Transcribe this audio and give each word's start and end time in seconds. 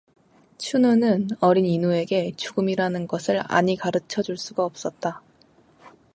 춘우는 0.57 1.27
어린 1.41 1.63
인우에게 1.63 2.31
죽음이라는 2.35 3.05
것을 3.05 3.43
아니 3.47 3.75
가르쳐 3.75 4.23
줄 4.23 4.35
수가 4.35 4.65
없었다. 4.65 5.21